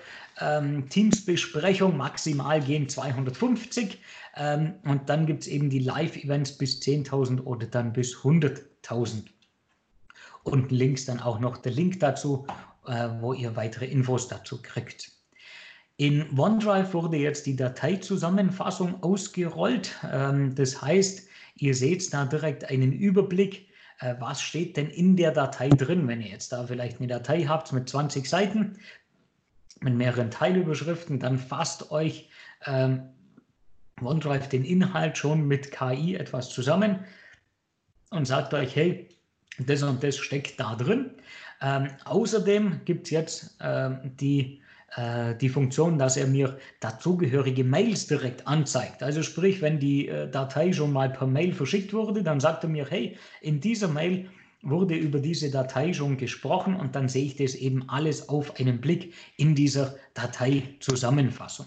[0.40, 1.96] ähm, Teams-Besprechung.
[1.96, 4.00] Maximal gehen 250.
[4.36, 9.24] Ähm, und dann gibt es eben die Live-Events bis 10.000 oder dann bis 100.000.
[10.42, 12.46] Und links dann auch noch der Link dazu,
[12.86, 15.12] äh, wo ihr weitere Infos dazu kriegt.
[15.96, 19.94] In OneDrive wurde jetzt die Dateizusammenfassung ausgerollt.
[20.12, 23.68] Ähm, das heißt, ihr seht da direkt einen Überblick,
[24.00, 26.08] äh, was steht denn in der Datei drin.
[26.08, 28.78] Wenn ihr jetzt da vielleicht eine Datei habt mit 20 Seiten,
[29.80, 32.28] mit mehreren Teilüberschriften, dann fasst euch
[32.66, 33.02] ähm,
[34.02, 37.00] OneDrive den Inhalt schon mit KI etwas zusammen
[38.10, 39.08] und sagt euch, hey,
[39.58, 41.10] das und das steckt da drin.
[41.60, 44.60] Ähm, außerdem gibt es jetzt ähm, die,
[44.96, 49.02] äh, die Funktion, dass er mir dazugehörige Mails direkt anzeigt.
[49.02, 52.70] Also sprich, wenn die äh, Datei schon mal per Mail verschickt wurde, dann sagt er
[52.70, 54.28] mir, hey, in dieser Mail
[54.62, 58.80] wurde über diese Datei schon gesprochen und dann sehe ich das eben alles auf einen
[58.80, 61.66] Blick in dieser Dateizusammenfassung.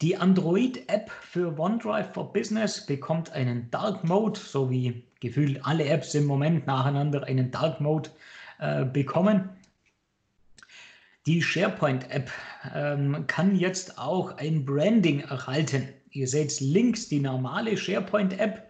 [0.00, 6.14] Die Android-App für OneDrive for Business bekommt einen Dark Mode, so wie gefühlt alle Apps
[6.14, 8.10] im Moment nacheinander einen Dark Mode
[8.60, 9.48] äh, bekommen.
[11.26, 12.30] Die SharePoint-App
[12.76, 15.88] ähm, kann jetzt auch ein Branding erhalten.
[16.10, 18.67] Ihr seht links die normale SharePoint-App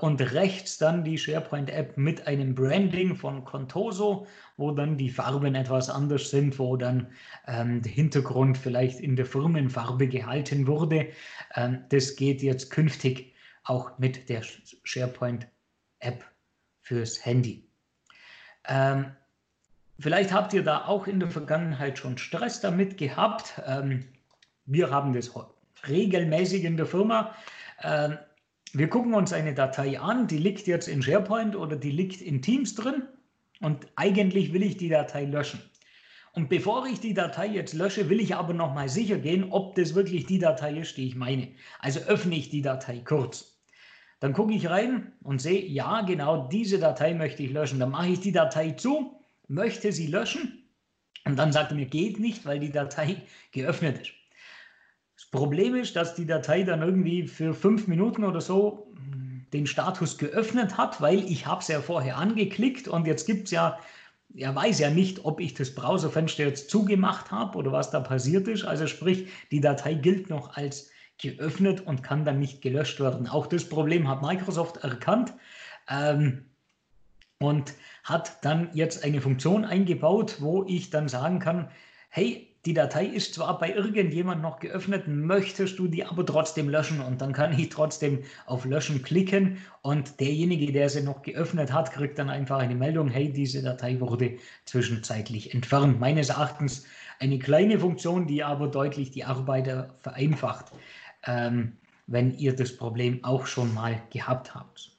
[0.00, 5.90] und rechts dann die SharePoint-App mit einem Branding von Contoso, wo dann die Farben etwas
[5.90, 7.08] anders sind, wo dann
[7.46, 11.08] ähm, der Hintergrund vielleicht in der Firmenfarbe gehalten wurde.
[11.56, 14.42] Ähm, das geht jetzt künftig auch mit der
[14.84, 16.24] SharePoint-App
[16.82, 17.66] fürs Handy.
[18.68, 19.06] Ähm,
[19.98, 23.60] vielleicht habt ihr da auch in der Vergangenheit schon Stress damit gehabt.
[23.66, 24.04] Ähm,
[24.66, 25.32] wir haben das
[25.88, 27.34] regelmäßig in der Firma.
[28.76, 32.42] Wir gucken uns eine Datei an, die liegt jetzt in SharePoint oder die liegt in
[32.42, 33.04] Teams drin
[33.60, 35.62] und eigentlich will ich die Datei löschen.
[36.32, 39.94] Und bevor ich die Datei jetzt lösche, will ich aber nochmal sicher gehen, ob das
[39.94, 41.52] wirklich die Datei ist, die ich meine.
[41.78, 43.60] Also öffne ich die Datei kurz.
[44.18, 47.78] Dann gucke ich rein und sehe, ja, genau diese Datei möchte ich löschen.
[47.78, 50.68] Dann mache ich die Datei zu, möchte sie löschen
[51.24, 54.23] und dann sagt er mir, geht nicht, weil die Datei geöffnet ist.
[55.34, 58.86] Problem ist, dass die Datei dann irgendwie für fünf Minuten oder so
[59.52, 63.50] den Status geöffnet hat, weil ich habe es ja vorher angeklickt und jetzt gibt es
[63.50, 63.80] ja,
[64.36, 68.46] er weiß ja nicht, ob ich das Browserfenster jetzt zugemacht habe oder was da passiert
[68.46, 68.64] ist.
[68.64, 73.26] Also sprich, die Datei gilt noch als geöffnet und kann dann nicht gelöscht werden.
[73.26, 75.34] Auch das Problem hat Microsoft erkannt
[75.90, 76.44] ähm,
[77.40, 81.72] und hat dann jetzt eine Funktion eingebaut, wo ich dann sagen kann,
[82.08, 87.00] hey, die Datei ist zwar bei irgendjemand noch geöffnet, möchtest du die aber trotzdem löschen
[87.00, 91.92] und dann kann ich trotzdem auf Löschen klicken und derjenige, der sie noch geöffnet hat,
[91.92, 96.00] kriegt dann einfach eine Meldung, hey, diese Datei wurde zwischenzeitlich entfernt.
[96.00, 96.86] Meines Erachtens
[97.20, 100.72] eine kleine Funktion, die aber deutlich die Arbeit vereinfacht,
[101.26, 104.90] ähm, wenn ihr das Problem auch schon mal gehabt habt.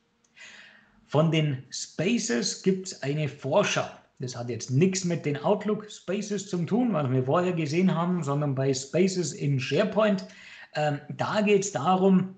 [1.07, 3.87] Von den Spaces gibt es eine Vorschau.
[4.19, 8.23] Das hat jetzt nichts mit den Outlook Spaces zu tun, was wir vorher gesehen haben,
[8.23, 10.25] sondern bei Spaces in SharePoint.
[10.73, 12.35] Ähm, da geht es darum,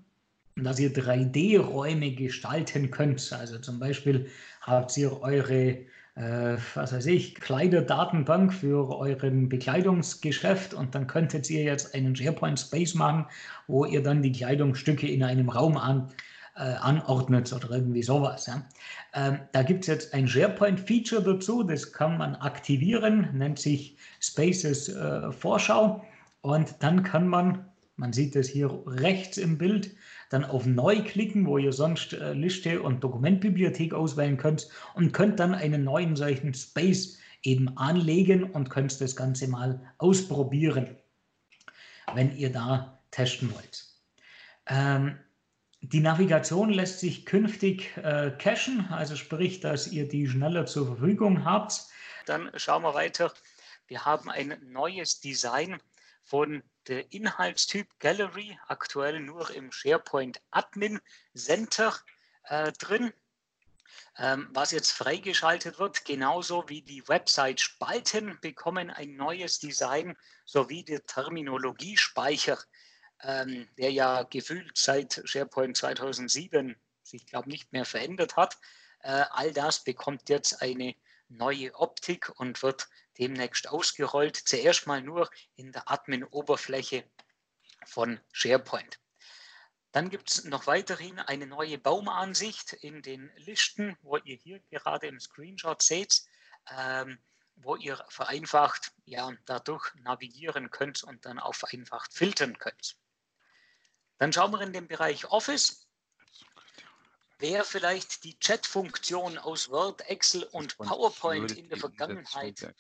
[0.56, 3.32] dass ihr 3D-Räume gestalten könnt.
[3.32, 4.28] Also zum Beispiel
[4.62, 5.78] habt ihr eure,
[6.16, 12.60] äh, was weiß ich, Kleiderdatenbank für euren Bekleidungsgeschäft und dann könntet ihr jetzt einen SharePoint
[12.60, 13.28] Space machen,
[13.68, 16.10] wo ihr dann die Kleidungsstücke in einem Raum an,
[16.58, 18.48] äh, anordnet oder irgendwie sowas.
[18.48, 18.64] Ja.
[19.14, 24.90] Ähm, da gibt es jetzt ein SharePoint-Feature dazu, das kann man aktivieren, nennt sich Spaces
[24.90, 26.04] äh, Vorschau
[26.42, 27.66] und dann kann man,
[27.96, 29.96] man sieht es hier rechts im Bild,
[30.30, 35.40] dann auf Neu klicken, wo ihr sonst äh, Liste und Dokumentbibliothek auswählen könnt und könnt
[35.40, 40.98] dann einen neuen solchen Space eben anlegen und könnt das Ganze mal ausprobieren,
[42.14, 43.86] wenn ihr da testen wollt.
[44.66, 45.18] Ähm,
[45.82, 51.46] die Navigation lässt sich künftig äh, cachen, also sprich, dass ihr die schneller zur Verfügung
[51.46, 51.86] habt.
[52.26, 53.34] Dann schauen wir weiter.
[53.88, 55.80] Wir haben ein neues Design
[56.24, 61.00] von der Inhaltstyp Gallery, aktuell nur im SharePoint Admin
[61.36, 61.94] Center
[62.44, 63.14] äh, drin.
[64.20, 71.06] Ähm, was jetzt freigeschaltet wird, genauso wie die Website-Spalten bekommen ein neues Design sowie der
[71.06, 72.58] Terminologiespeicher
[73.24, 78.58] ähm, der ja gefühlt seit SharePoint 2007 sich, glaube nicht mehr verändert hat.
[79.02, 80.96] Äh, all das bekommt jetzt eine
[81.30, 84.36] neue Optik und wird demnächst ausgerollt.
[84.36, 87.04] Zuerst mal nur in der Admin-Oberfläche
[87.86, 89.00] von SharePoint.
[89.92, 95.08] Dann gibt es noch weiterhin eine neue Baumansicht in den Listen, wo ihr hier gerade
[95.08, 96.24] im Screenshot seht,
[96.70, 97.18] ähm,
[97.56, 102.98] wo ihr vereinfacht ja, dadurch navigieren könnt und dann auch vereinfacht filtern könnt.
[104.18, 105.88] Dann schauen wir in den Bereich Office.
[107.40, 112.74] Wer vielleicht die Chat-Funktion aus Word, Excel und PowerPoint in der Vergangenheit.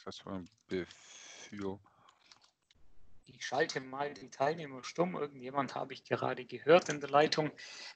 [3.25, 5.15] Ich schalte mal die Teilnehmer stumm.
[5.15, 7.51] Irgendjemand habe ich gerade gehört in der Leitung.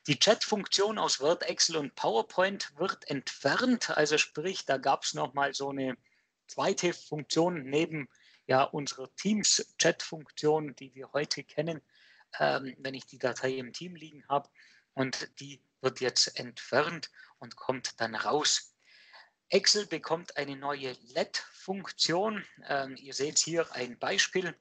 [0.05, 3.89] Die Chat-Funktion aus Word, Excel und PowerPoint wird entfernt.
[3.89, 5.97] Also sprich, da gab es nochmal so eine
[6.45, 8.07] zweite Funktion neben
[8.45, 11.81] ja, unserer Teams-Chat-Funktion, die wir heute kennen
[12.39, 14.49] ähm, wenn ich die Datei im Team liegen habe.
[14.93, 18.75] Und die wird jetzt entfernt und kommt dann raus.
[19.49, 22.45] Excel bekommt eine neue LED-Funktion.
[22.67, 24.55] Ähm, ihr seht hier ein Beispiel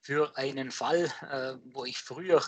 [0.00, 2.44] für einen Fall, äh, wo ich früher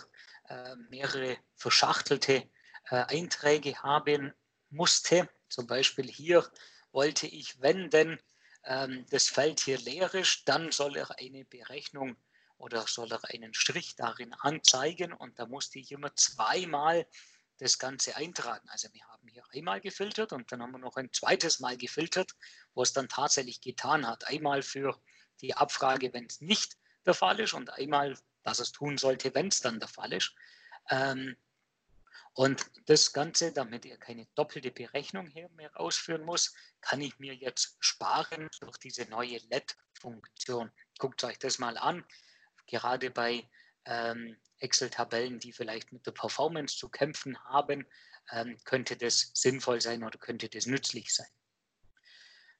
[0.47, 2.47] äh, mehrere verschachtelte
[2.89, 4.33] äh, Einträge haben
[4.69, 5.27] musste.
[5.49, 6.47] Zum Beispiel hier
[6.91, 8.19] wollte ich, wenn denn
[8.65, 12.15] ähm, das Feld hier leer ist, dann soll er eine Berechnung
[12.59, 17.07] oder soll er einen Strich darin anzeigen und da musste ich immer zweimal
[17.57, 18.69] das Ganze eintragen.
[18.69, 22.35] Also wir haben hier einmal gefiltert und dann haben wir noch ein zweites Mal gefiltert,
[22.73, 24.27] wo es dann tatsächlich getan hat.
[24.27, 24.99] Einmal für
[25.41, 29.47] die Abfrage, wenn es nicht der Fall ist und einmal, dass es tun sollte, wenn
[29.47, 30.35] es dann der Fall ist.
[30.89, 31.35] Ähm,
[32.33, 37.35] und das Ganze, damit ihr keine doppelte Berechnung hier mehr ausführen muss, kann ich mir
[37.35, 40.71] jetzt sparen durch diese neue LED-Funktion.
[40.97, 42.05] Guckt euch das mal an
[42.69, 43.47] gerade bei
[43.85, 47.85] ähm, Excel-Tabellen, die vielleicht mit der Performance zu kämpfen haben,
[48.31, 51.27] ähm, könnte das sinnvoll sein oder könnte das nützlich sein.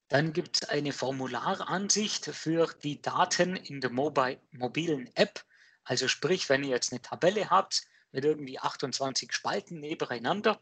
[0.08, 5.46] Dann gibt es eine Formularansicht für die Daten in der Mobile, mobilen App.
[5.84, 10.60] Also sprich, wenn ihr jetzt eine Tabelle habt mit irgendwie 28 Spalten nebeneinander,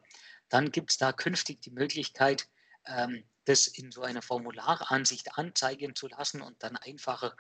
[0.50, 2.50] dann gibt es da künftig die Möglichkeit,
[2.86, 7.36] ähm, das in so einer Formularansicht anzeigen zu lassen und dann einfacher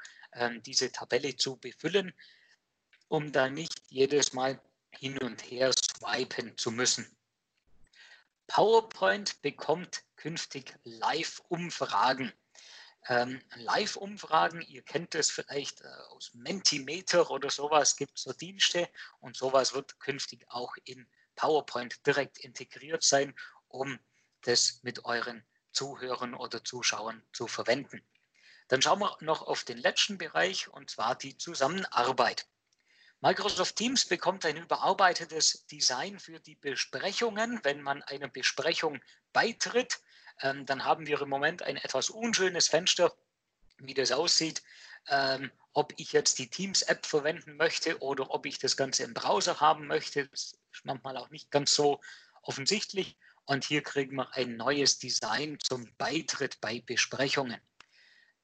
[0.63, 2.13] diese Tabelle zu befüllen,
[3.07, 7.05] um da nicht jedes Mal hin und her swipen zu müssen.
[8.47, 12.31] PowerPoint bekommt künftig Live-Umfragen.
[13.09, 18.89] Ähm, Live-Umfragen, ihr kennt es vielleicht äh, aus Mentimeter oder sowas, gibt es so Dienste
[19.19, 23.33] und sowas wird künftig auch in PowerPoint direkt integriert sein,
[23.67, 23.99] um
[24.41, 28.01] das mit euren Zuhörern oder Zuschauern zu verwenden.
[28.67, 32.47] Dann schauen wir noch auf den letzten Bereich und zwar die Zusammenarbeit.
[33.19, 37.59] Microsoft Teams bekommt ein überarbeitetes Design für die Besprechungen.
[37.63, 39.01] Wenn man einer Besprechung
[39.33, 39.99] beitritt,
[40.41, 43.15] ähm, dann haben wir im Moment ein etwas unschönes Fenster,
[43.79, 44.61] wie das aussieht,
[45.07, 49.59] ähm, ob ich jetzt die Teams-App verwenden möchte oder ob ich das Ganze im Browser
[49.61, 50.27] haben möchte.
[50.27, 51.99] Das ist manchmal auch nicht ganz so
[52.43, 53.17] offensichtlich.
[53.45, 57.61] Und hier kriegen wir ein neues Design zum Beitritt bei Besprechungen.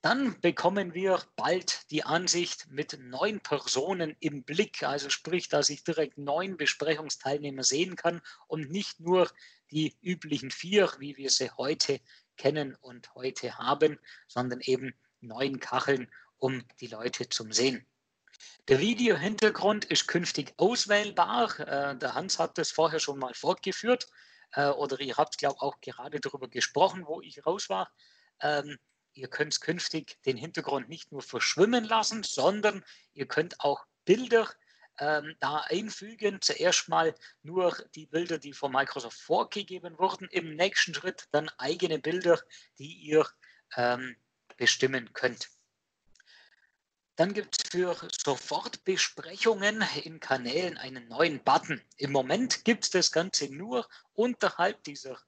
[0.03, 5.85] Dann bekommen wir bald die Ansicht mit neun Personen im Blick, also sprich, dass ich
[5.85, 9.31] direkt neun Besprechungsteilnehmer sehen kann und nicht nur
[9.71, 12.01] die üblichen vier, wie wir sie heute
[12.35, 17.87] kennen und heute haben, sondern eben neun Kacheln, um die Leute zum Sehen.
[18.67, 21.57] Der Videohintergrund ist künftig auswählbar.
[21.61, 24.09] Äh, der Hans hat das vorher schon mal fortgeführt
[24.51, 27.89] äh, oder ihr habt, glaube ich, auch gerade darüber gesprochen, wo ich raus war.
[28.41, 28.77] Ähm,
[29.13, 34.49] ihr könnt künftig den Hintergrund nicht nur verschwimmen lassen, sondern ihr könnt auch Bilder
[34.99, 36.41] ähm, da einfügen.
[36.41, 40.28] Zuerst mal nur die Bilder, die von Microsoft vorgegeben wurden.
[40.30, 42.39] Im nächsten Schritt dann eigene Bilder,
[42.78, 43.28] die ihr
[43.76, 44.15] ähm,
[44.58, 45.49] bestimmen könnt.
[47.15, 51.80] Dann gibt es für Sofortbesprechungen in Kanälen einen neuen Button.
[51.97, 55.19] Im Moment gibt es das Ganze nur unterhalb dieser,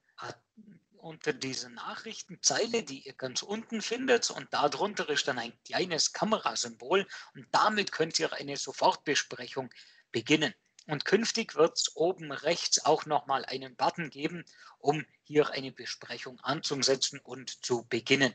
[1.06, 4.32] unter dieser Nachrichtenzeile, die ihr ganz unten findet.
[4.32, 7.08] Und darunter ist dann ein kleines Kamerasymbol.
[7.36, 9.70] Und damit könnt ihr eine Sofortbesprechung
[10.12, 10.54] beginnen.
[10.88, 14.46] Und künftig wird es oben rechts auch nochmal einen Button geben,
[14.80, 18.34] um hier eine Besprechung anzusetzen und zu beginnen.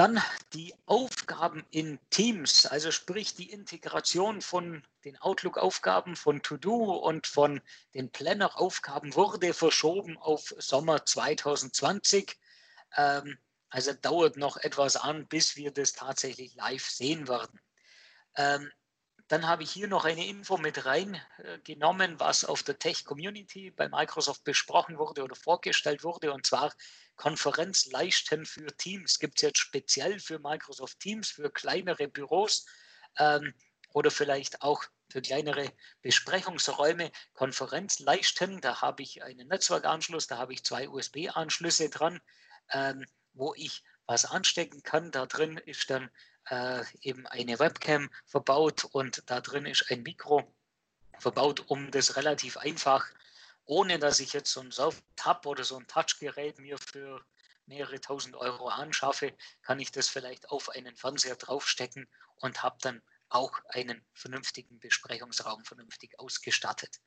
[0.00, 0.18] Dann
[0.54, 7.60] die Aufgaben in Teams, also sprich die Integration von den Outlook-Aufgaben von To-Do und von
[7.92, 12.34] den Planner-Aufgaben wurde verschoben auf Sommer 2020.
[12.96, 13.36] Ähm,
[13.68, 17.60] also dauert noch etwas an, bis wir das tatsächlich live sehen werden.
[18.38, 18.72] Ähm,
[19.28, 23.90] dann habe ich hier noch eine Info mit reingenommen, was auf der Tech Community bei
[23.90, 26.32] Microsoft besprochen wurde oder vorgestellt wurde.
[26.32, 26.72] Und zwar
[27.20, 29.18] Konferenzleisten für Teams.
[29.18, 32.64] Gibt es jetzt speziell für Microsoft Teams, für kleinere Büros
[33.18, 33.52] ähm,
[33.92, 38.62] oder vielleicht auch für kleinere Besprechungsräume Konferenzleisten.
[38.62, 42.22] Da habe ich einen Netzwerkanschluss, da habe ich zwei USB-Anschlüsse dran,
[42.72, 43.04] ähm,
[43.34, 45.10] wo ich was anstecken kann.
[45.10, 46.10] Da drin ist dann
[46.48, 50.50] äh, eben eine Webcam verbaut und da drin ist ein Mikro
[51.18, 53.06] verbaut, um das relativ einfach,
[53.70, 57.24] ohne dass ich jetzt so ein Surf-Tab oder so ein Touchgerät mir für
[57.66, 62.08] mehrere tausend Euro anschaffe, kann ich das vielleicht auf einen Fernseher draufstecken
[62.40, 67.00] und habe dann auch einen vernünftigen Besprechungsraum vernünftig ausgestattet.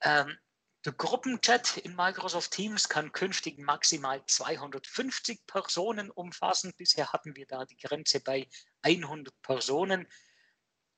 [0.00, 0.36] Ähm,
[0.84, 6.74] der Gruppenchat in Microsoft Teams kann künftig maximal 250 Personen umfassen.
[6.76, 8.48] Bisher hatten wir da die Grenze bei
[8.82, 10.08] 100 Personen.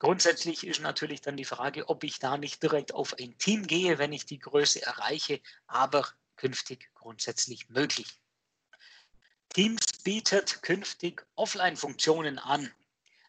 [0.02, 3.98] Grundsätzlich ist natürlich dann die Frage, ob ich da nicht direkt auf ein Team gehe,
[3.98, 8.08] wenn ich die Größe erreiche, aber künftig grundsätzlich möglich.
[9.50, 12.68] Teams bietet künftig Offline-Funktionen an.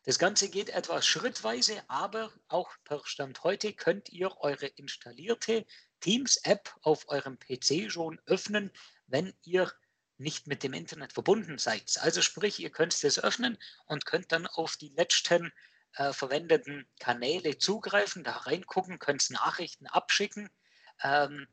[0.05, 5.67] Das Ganze geht etwas schrittweise, aber auch per Stand heute könnt ihr eure installierte
[5.99, 8.71] Teams-App auf eurem PC schon öffnen,
[9.05, 9.71] wenn ihr
[10.17, 11.99] nicht mit dem Internet verbunden seid.
[11.99, 15.53] Also sprich, ihr könnt es öffnen und könnt dann auf die letzten
[15.95, 20.49] äh, verwendeten Kanäle zugreifen, da reingucken, könnt Nachrichten abschicken
[21.01, 21.47] ähm,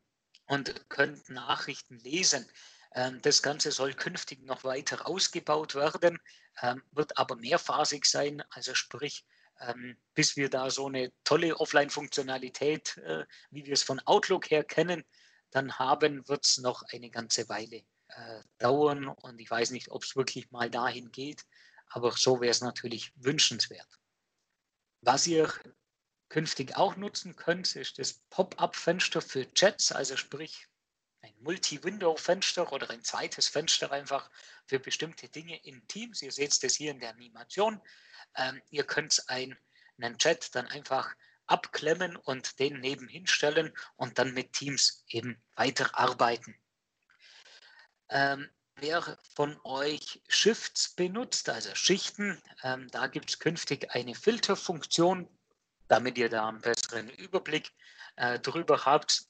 [0.47, 2.49] und könnt Nachrichten lesen.
[2.93, 6.19] Ähm, das Ganze soll künftig noch weiter ausgebaut werden,
[6.63, 9.25] ähm, wird aber mehrphasig sein, also sprich,
[9.61, 14.65] ähm, bis wir da so eine tolle Offline-Funktionalität, äh, wie wir es von Outlook her
[14.65, 15.05] kennen,
[15.51, 19.09] dann haben, wird es noch eine ganze Weile äh, dauern.
[19.09, 21.45] Und ich weiß nicht, ob es wirklich mal dahin geht,
[21.89, 24.00] aber so wäre es natürlich wünschenswert.
[25.03, 25.53] Was ihr
[26.29, 30.67] künftig auch nutzen könnt, ist das Pop-up-Fenster für Chats, also sprich
[31.23, 34.31] ein Multi-Window-Fenster oder ein zweites Fenster einfach
[34.67, 36.23] für bestimmte Dinge in Teams.
[36.23, 37.81] Ihr seht das hier in der Animation.
[38.37, 39.59] Ähm, ihr könnt ein,
[39.99, 41.15] einen Chat dann einfach
[41.47, 46.55] abklemmen und den nebenhin stellen und dann mit Teams eben weiterarbeiten.
[48.09, 48.49] Ähm,
[48.81, 55.29] wer von euch Shifts benutzt, also Schichten, ähm, da gibt es künftig eine Filterfunktion,
[55.89, 57.73] damit ihr da einen besseren Überblick
[58.17, 59.25] äh, drüber habt.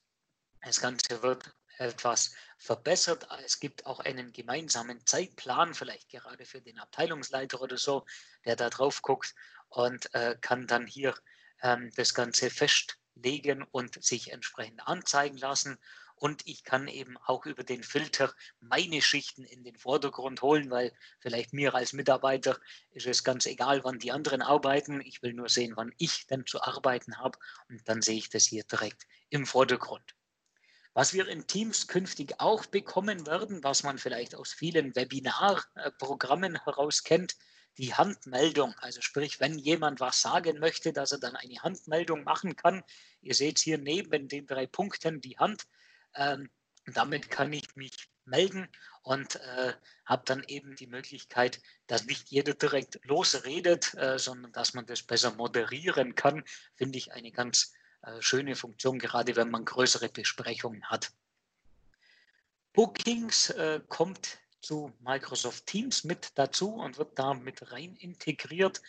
[0.63, 3.27] Das Ganze wird etwas verbessert.
[3.45, 8.05] Es gibt auch einen gemeinsamen Zeitplan, vielleicht gerade für den Abteilungsleiter oder so,
[8.45, 9.35] der da drauf guckt
[9.69, 11.15] und äh, kann dann hier
[11.63, 15.79] ähm, das Ganze festlegen und sich entsprechend anzeigen lassen.
[16.21, 20.93] Und ich kann eben auch über den Filter meine Schichten in den Vordergrund holen, weil
[21.19, 22.59] vielleicht mir als Mitarbeiter
[22.91, 25.01] ist es ganz egal, wann die anderen arbeiten.
[25.01, 27.39] Ich will nur sehen, wann ich denn zu arbeiten habe.
[27.71, 30.15] Und dann sehe ich das hier direkt im Vordergrund.
[30.93, 37.03] Was wir in Teams künftig auch bekommen werden, was man vielleicht aus vielen Webinarprogrammen heraus
[37.03, 37.35] kennt,
[37.79, 38.75] die Handmeldung.
[38.81, 42.83] Also sprich, wenn jemand was sagen möchte, dass er dann eine Handmeldung machen kann.
[43.23, 45.67] Ihr seht hier neben den drei Punkten die Hand.
[46.15, 46.51] Ähm,
[46.87, 48.69] damit kann ich mich melden
[49.03, 54.75] und äh, habe dann eben die Möglichkeit, dass nicht jeder direkt losredet, äh, sondern dass
[54.75, 56.45] man das besser moderieren kann,
[56.77, 61.13] finde ich eine ganz äh, schöne Funktion, gerade wenn man größere Besprechungen hat.
[62.73, 68.81] Bookings äh, kommt zu Microsoft Teams mit dazu und wird da mit rein integriert.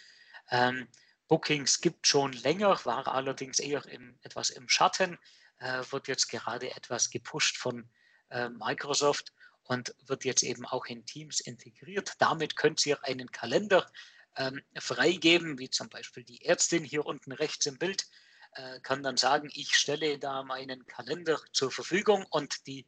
[0.49, 0.87] Ähm,
[1.27, 5.17] Bookings gibt schon länger, war allerdings eher im, etwas im Schatten,
[5.61, 7.89] äh, wird jetzt gerade etwas gepusht von
[8.29, 9.33] äh, Microsoft
[9.63, 12.13] und wird jetzt eben auch in Teams integriert.
[12.19, 13.89] Damit könnt ihr einen Kalender
[14.35, 18.05] ähm, freigeben, wie zum Beispiel die Ärztin hier unten rechts im Bild
[18.53, 22.85] äh, kann dann sagen, ich stelle da meinen Kalender zur Verfügung und die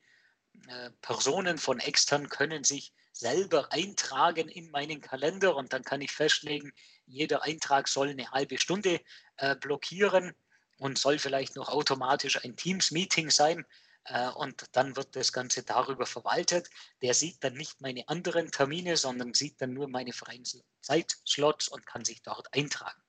[0.67, 6.11] äh, Personen von extern können sich selber eintragen in meinen Kalender und dann kann ich
[6.11, 6.73] festlegen,
[7.05, 8.99] jeder Eintrag soll eine halbe Stunde
[9.37, 10.33] äh, blockieren
[10.77, 13.65] und soll vielleicht noch automatisch ein Teams-Meeting sein.
[14.05, 16.69] Äh, und dann wird das Ganze darüber verwaltet.
[17.01, 20.43] Der sieht dann nicht meine anderen Termine, sondern sieht dann nur meine freien
[20.81, 23.01] Zeitslots und kann sich dort eintragen.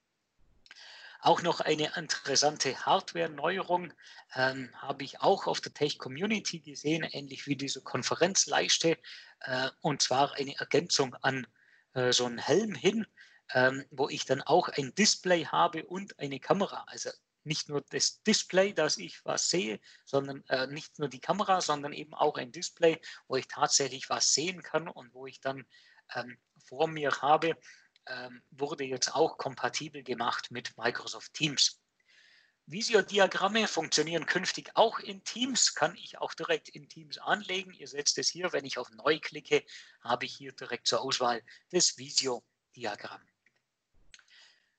[1.25, 3.95] Auch noch eine interessante Hardware-Neuerung
[4.35, 8.99] ähm, habe ich auch auf der Tech Community gesehen, ähnlich wie diese Konferenzleiste,
[9.41, 11.47] äh, und zwar eine Ergänzung an
[11.95, 13.07] äh, so einen Helm hin,
[13.55, 16.85] ähm, wo ich dann auch ein Display habe und eine Kamera.
[16.89, 17.09] Also
[17.45, 21.93] nicht nur das Display, dass ich was sehe, sondern äh, nicht nur die Kamera, sondern
[21.93, 25.67] eben auch ein Display, wo ich tatsächlich was sehen kann und wo ich dann
[26.15, 27.57] ähm, vor mir habe,
[28.07, 31.81] ähm, wurde jetzt auch kompatibel gemacht mit Microsoft Teams.
[32.67, 37.75] Visio-Diagramme funktionieren künftig auch in Teams, kann ich auch direkt in Teams anlegen.
[37.75, 39.63] Ihr seht es hier, wenn ich auf Neu klicke,
[40.03, 43.23] habe ich hier direkt zur Auswahl das Visio-Diagramm.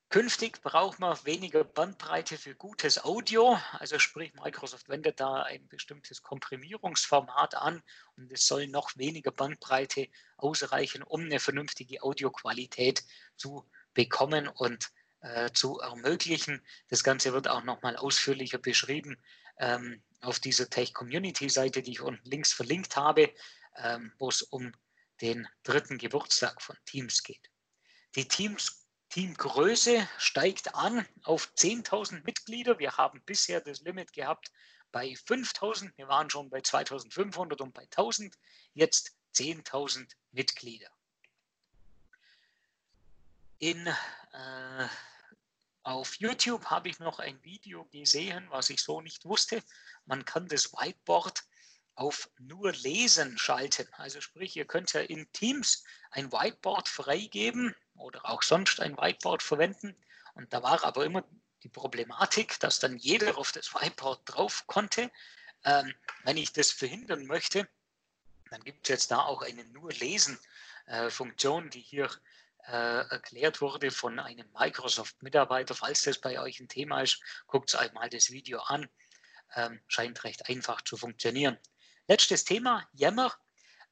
[0.10, 3.60] Künftig braucht man weniger Bandbreite für gutes Audio.
[3.74, 7.84] Also sprich, Microsoft wendet da ein bestimmtes Komprimierungsformat an
[8.16, 13.04] und es soll noch weniger Bandbreite ausreichen, um eine vernünftige Audioqualität
[13.36, 14.92] zu bekommen und
[15.22, 16.66] äh, zu ermöglichen.
[16.88, 19.18] Das Ganze wird auch nochmal ausführlicher beschrieben
[19.58, 23.34] ähm, auf dieser Tech-Community-Seite, die ich unten links verlinkt habe,
[23.78, 24.72] ähm, wo es um
[25.22, 27.50] den dritten Geburtstag von Teams geht.
[28.16, 28.85] Die Teams
[29.16, 32.80] Teamgröße steigt an auf 10.000 Mitglieder.
[32.80, 34.52] Wir haben bisher das Limit gehabt
[34.92, 35.94] bei 5.000.
[35.96, 38.34] Wir waren schon bei 2.500 und bei 1.000.
[38.74, 40.90] Jetzt 10.000 Mitglieder.
[43.60, 44.88] In, äh,
[45.84, 49.64] auf YouTube habe ich noch ein Video gesehen, was ich so nicht wusste.
[50.06, 51.42] Man kann das Whiteboard
[51.96, 53.88] auf nur Lesen schalten.
[53.94, 59.42] Also sprich, ihr könnt ja in Teams ein Whiteboard freigeben oder auch sonst ein Whiteboard
[59.42, 59.96] verwenden.
[60.34, 61.24] Und da war aber immer
[61.64, 65.10] die Problematik, dass dann jeder auf das Whiteboard drauf konnte.
[65.64, 65.94] Ähm,
[66.24, 67.68] wenn ich das verhindern möchte,
[68.52, 72.10] dann gibt es jetzt da auch eine nur Lesen-Funktion, äh, die hier
[72.68, 75.76] äh, erklärt wurde von einem Microsoft-Mitarbeiter.
[75.76, 78.88] Falls das bei euch ein Thema ist, guckt euch mal das Video an.
[79.56, 81.58] Ähm, scheint recht einfach zu funktionieren.
[82.08, 83.34] Letztes Thema, Yammer.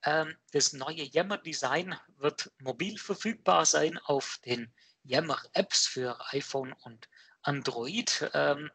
[0.03, 4.71] Ähm, das neue Yammer-Design wird mobil verfügbar sein auf den
[5.03, 7.09] Yammer-Apps für iPhone und
[7.41, 8.29] Android.
[8.35, 8.69] Ähm,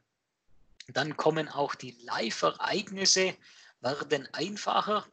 [0.89, 3.37] dann kommen auch die Live-Ereignisse,
[3.81, 5.07] werden einfacher.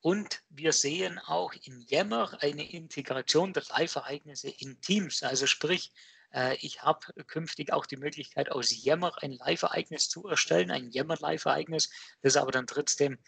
[0.00, 5.22] Und wir sehen auch in Yammer eine Integration der Live-Ereignisse in Teams.
[5.22, 5.92] Also sprich,
[6.34, 11.90] äh, ich habe künftig auch die Möglichkeit, aus Yammer ein Live-Ereignis zu erstellen, ein Yammer-Live-Ereignis,
[12.22, 13.18] das aber dann trotzdem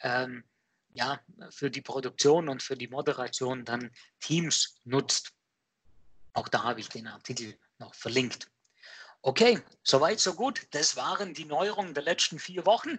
[0.00, 0.44] ähm,
[0.92, 1.20] ja,
[1.50, 3.90] für die Produktion und für die Moderation dann
[4.20, 5.32] Teams nutzt.
[6.32, 8.50] Auch da habe ich den Artikel noch verlinkt.
[9.22, 10.66] Okay, soweit, so gut.
[10.70, 12.98] Das waren die Neuerungen der letzten vier Wochen.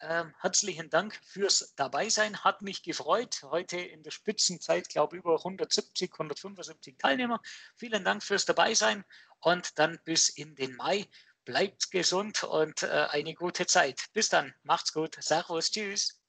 [0.00, 2.42] Ähm, herzlichen Dank fürs Dabeisein.
[2.42, 3.40] Hat mich gefreut.
[3.44, 7.40] Heute in der Spitzenzeit, glaube ich, über 170, 175 Teilnehmer.
[7.76, 9.04] Vielen Dank fürs Dabeisein
[9.38, 11.06] und dann bis in den Mai.
[11.44, 14.06] Bleibt gesund und äh, eine gute Zeit.
[14.12, 14.52] Bis dann.
[14.64, 15.16] Macht's gut.
[15.20, 15.70] Servus.
[15.70, 16.21] Tschüss.